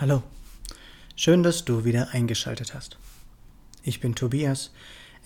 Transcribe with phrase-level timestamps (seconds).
[0.00, 0.22] Hallo,
[1.16, 2.98] schön, dass du wieder eingeschaltet hast.
[3.82, 4.70] Ich bin Tobias,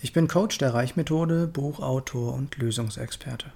[0.01, 3.53] ich bin Coach der Reichmethode, Buchautor und Lösungsexperte.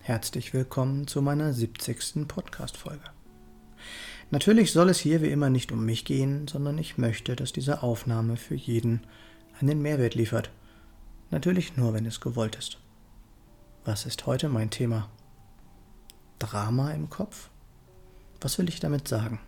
[0.00, 2.26] Herzlich willkommen zu meiner 70.
[2.26, 3.04] Podcast-Folge.
[4.32, 7.84] Natürlich soll es hier wie immer nicht um mich gehen, sondern ich möchte, dass diese
[7.84, 9.06] Aufnahme für jeden
[9.60, 10.50] einen Mehrwert liefert.
[11.30, 12.80] Natürlich nur, wenn es gewollt ist.
[13.84, 15.08] Was ist heute mein Thema?
[16.40, 17.50] Drama im Kopf?
[18.40, 19.38] Was will ich damit sagen?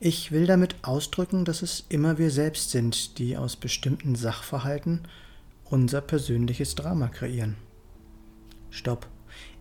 [0.00, 5.00] Ich will damit ausdrücken, dass es immer wir selbst sind, die aus bestimmten Sachverhalten
[5.64, 7.56] unser persönliches Drama kreieren.
[8.70, 9.08] Stopp.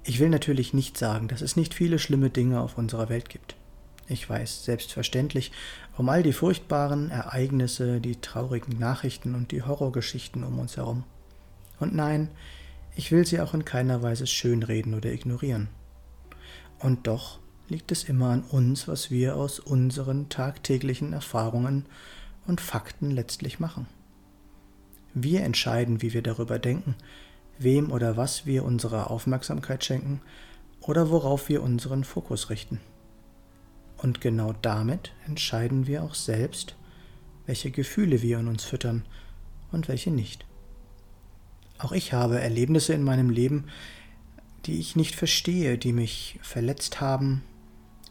[0.03, 3.55] Ich will natürlich nicht sagen, dass es nicht viele schlimme Dinge auf unserer Welt gibt.
[4.07, 5.51] Ich weiß selbstverständlich
[5.97, 11.03] um all die furchtbaren Ereignisse, die traurigen Nachrichten und die Horrorgeschichten um uns herum.
[11.79, 12.29] Und nein,
[12.95, 15.67] ich will sie auch in keiner Weise schönreden oder ignorieren.
[16.79, 21.85] Und doch liegt es immer an uns, was wir aus unseren tagtäglichen Erfahrungen
[22.45, 23.87] und Fakten letztlich machen.
[25.13, 26.95] Wir entscheiden, wie wir darüber denken,
[27.59, 30.21] wem oder was wir unsere Aufmerksamkeit schenken
[30.81, 32.79] oder worauf wir unseren Fokus richten.
[33.97, 36.75] Und genau damit entscheiden wir auch selbst,
[37.47, 39.05] welche Gefühle wir in uns füttern
[39.71, 40.45] und welche nicht.
[41.79, 43.65] Auch ich habe Erlebnisse in meinem Leben,
[44.65, 47.43] die ich nicht verstehe, die mich verletzt haben,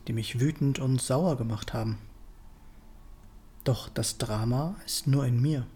[0.07, 1.99] die mich wütend und sauer gemacht haben.
[3.65, 5.67] Doch das Drama ist nur in mir.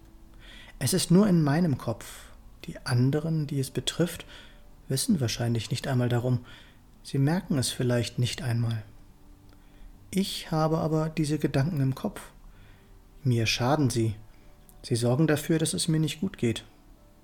[0.79, 2.05] Es ist nur in meinem Kopf.
[2.65, 4.25] Die anderen, die es betrifft,
[4.87, 6.39] wissen wahrscheinlich nicht einmal darum.
[7.03, 8.83] Sie merken es vielleicht nicht einmal.
[10.09, 12.21] Ich habe aber diese Gedanken im Kopf.
[13.23, 14.15] Mir schaden sie.
[14.83, 16.65] Sie sorgen dafür, dass es mir nicht gut geht,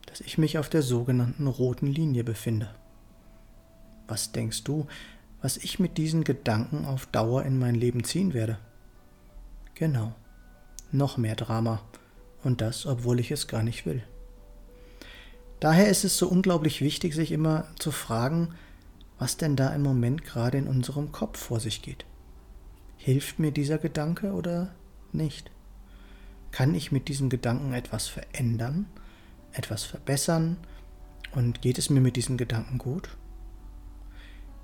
[0.05, 2.69] dass ich mich auf der sogenannten roten Linie befinde.
[4.07, 4.87] Was denkst du,
[5.41, 8.57] was ich mit diesen Gedanken auf Dauer in mein Leben ziehen werde.
[9.75, 10.13] Genau,
[10.91, 11.81] noch mehr Drama,
[12.43, 14.03] und das, obwohl ich es gar nicht will.
[15.59, 18.53] Daher ist es so unglaublich wichtig, sich immer zu fragen,
[19.17, 22.05] was denn da im Moment gerade in unserem Kopf vor sich geht.
[22.97, 24.73] Hilft mir dieser Gedanke oder
[25.11, 25.51] nicht?
[26.51, 28.85] Kann ich mit diesem Gedanken etwas verändern,
[29.51, 30.57] etwas verbessern
[31.31, 33.09] und geht es mir mit diesen Gedanken gut?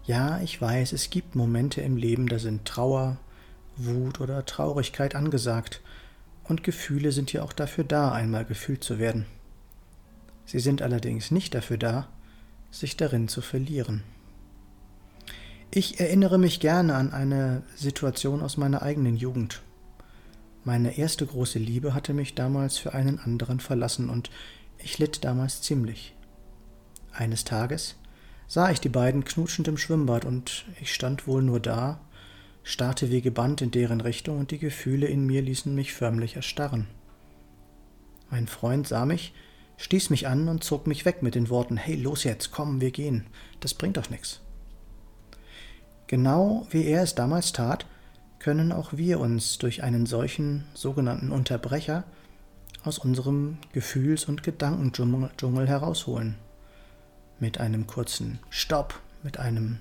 [0.06, 3.18] Ja, ich weiß, es gibt Momente im Leben, da sind Trauer,
[3.78, 5.82] Wut oder Traurigkeit angesagt,
[6.44, 9.26] und Gefühle sind ja auch dafür da, einmal gefühlt zu werden.
[10.46, 12.10] Sie sind allerdings nicht dafür da,
[12.70, 14.04] sich darin zu verlieren.
[15.72, 19.62] Ich erinnere mich gerne an eine Situation aus meiner eigenen Jugend.
[20.66, 24.30] Meine erste große Liebe hatte mich damals für einen anderen verlassen und
[24.78, 26.14] ich litt damals ziemlich.
[27.14, 27.96] Eines Tages
[28.48, 32.00] sah ich die beiden knutschend im Schwimmbad und ich stand wohl nur da,
[32.64, 36.88] starrte wie gebannt in deren Richtung und die Gefühle in mir ließen mich förmlich erstarren.
[38.30, 39.34] Mein Freund sah mich,
[39.78, 42.92] stieß mich an und zog mich weg mit den Worten Hey, los jetzt, komm, wir
[42.92, 43.26] gehen,
[43.60, 44.40] das bringt doch nichts.
[46.08, 47.86] Genau wie er es damals tat,
[48.40, 52.04] können auch wir uns durch einen solchen sogenannten Unterbrecher
[52.84, 56.36] aus unserem Gefühls- und Gedankendschungel herausholen
[57.40, 59.80] mit einem kurzen Stopp, mit einem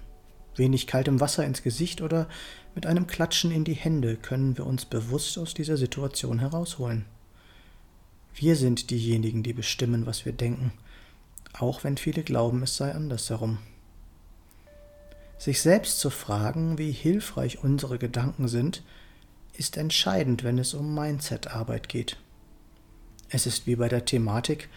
[0.56, 2.28] wenig kaltem Wasser ins Gesicht oder
[2.74, 7.04] mit einem Klatschen in die Hände können wir uns bewusst aus dieser Situation herausholen.
[8.34, 10.72] Wir sind diejenigen, die bestimmen, was wir denken,
[11.52, 13.58] auch wenn viele glauben, es sei andersherum.
[15.38, 18.82] Sich selbst zu fragen, wie hilfreich unsere Gedanken sind,
[19.54, 22.16] ist entscheidend, wenn es um Mindset-Arbeit geht.
[23.28, 24.69] Es ist wie bei der Thematik,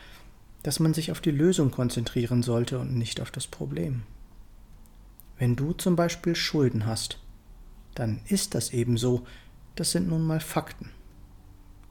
[0.66, 4.02] dass man sich auf die Lösung konzentrieren sollte und nicht auf das Problem.
[5.38, 7.20] Wenn du zum Beispiel Schulden hast,
[7.94, 9.28] dann ist das eben so,
[9.75, 10.89] das sind nun mal Fakten.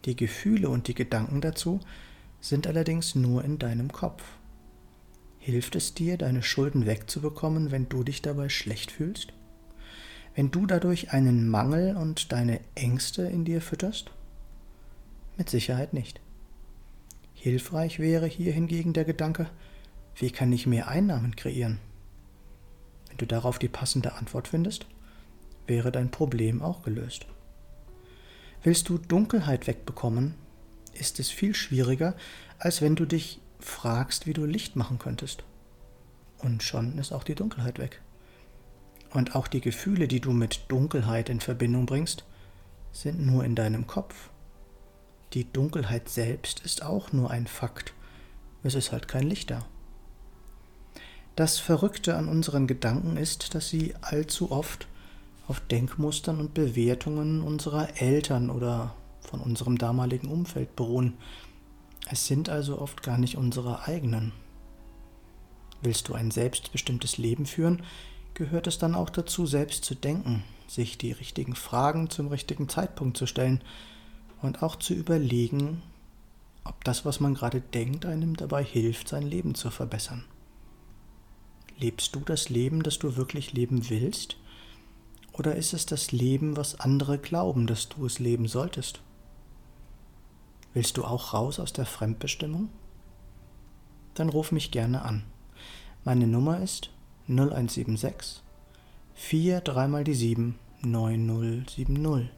[0.07, 1.79] Die Gefühle und die Gedanken dazu
[2.41, 4.25] sind allerdings nur in deinem Kopf.
[5.39, 9.33] Hilft es dir, deine Schulden wegzubekommen, wenn du dich dabei schlecht fühlst?
[10.35, 14.11] Wenn du dadurch einen Mangel und deine Ängste in dir fütterst?
[15.37, 16.24] Mit Sicherheit nicht.
[17.45, 19.51] Hilfreich wäre hier hingegen der Gedanke,
[20.17, 21.79] wie kann ich mehr Einnahmen kreieren?
[23.09, 24.87] Wenn du darauf die passende Antwort findest,
[25.67, 27.27] wäre dein Problem auch gelöst.
[28.63, 30.37] Willst du Dunkelheit wegbekommen,
[30.95, 32.17] ist es viel schwieriger,
[32.59, 35.45] als wenn du dich fragst, wie du Licht machen könntest.
[36.39, 38.01] Und schon ist auch die Dunkelheit weg.
[39.11, 42.25] Und auch die Gefühle, die du mit Dunkelheit in Verbindung bringst,
[42.91, 44.31] sind nur in deinem Kopf.
[45.35, 47.93] Die Dunkelheit selbst ist auch nur ein Fakt.
[48.63, 49.65] Es ist halt kein Licht da.
[51.35, 54.87] Das Verrückte an unseren Gedanken ist, dass sie allzu oft
[55.49, 61.15] auf Denkmustern und Bewertungen unserer Eltern oder von unserem damaligen Umfeld beruhen.
[62.09, 64.31] Es sind also oft gar nicht unsere eigenen.
[65.83, 67.83] Willst du ein selbstbestimmtes Leben führen,
[68.35, 73.17] gehört es dann auch dazu, selbst zu denken, sich die richtigen Fragen zum richtigen Zeitpunkt
[73.17, 73.63] zu stellen
[74.43, 75.83] und auch zu überlegen,
[76.65, 80.25] ob das, was man gerade denkt, einem dabei hilft, sein Leben zu verbessern.
[81.79, 84.37] Lebst du das Leben, das du wirklich leben willst?
[85.33, 89.01] Oder ist es das Leben, was andere glauben, dass du es leben solltest?
[90.73, 92.69] Willst du auch raus aus der Fremdbestimmung?
[94.15, 95.25] Dann ruf mich gerne an.
[96.05, 96.91] Meine Nummer ist
[97.29, 98.43] 0176
[99.15, 102.31] 4 3 mal die 7 9070.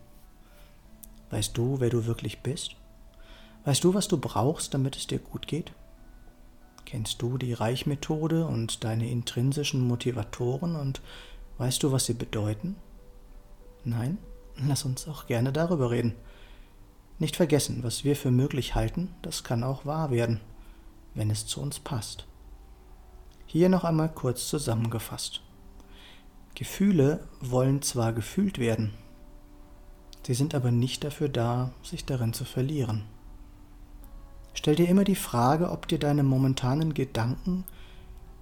[1.30, 2.76] Weißt du, wer du wirklich bist?
[3.64, 5.72] Weißt du, was du brauchst, damit es dir gut geht?
[6.84, 11.02] Kennst du die Reichmethode und deine intrinsischen Motivatoren und
[11.58, 12.76] weißt du, was sie bedeuten?
[13.84, 14.18] Nein?
[14.56, 16.14] Lass uns auch gerne darüber reden.
[17.18, 20.40] Nicht vergessen, was wir für möglich halten, das kann auch wahr werden,
[21.14, 22.26] wenn es zu uns passt.
[23.46, 25.42] Hier noch einmal kurz zusammengefasst.
[26.54, 28.94] Gefühle wollen zwar gefühlt werden,
[30.26, 33.04] sie sind aber nicht dafür da, sich darin zu verlieren.
[34.54, 37.62] Stell dir immer die Frage, ob dir deine momentanen Gedanken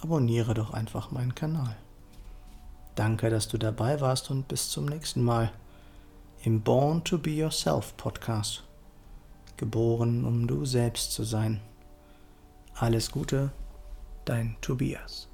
[0.00, 1.76] abonniere doch einfach meinen Kanal.
[2.94, 5.52] Danke, dass du dabei warst und bis zum nächsten Mal
[6.44, 8.64] im Born to Be Yourself Podcast.
[9.62, 11.60] Geboren, um du selbst zu sein.
[12.74, 13.52] Alles Gute,
[14.24, 15.31] dein Tobias.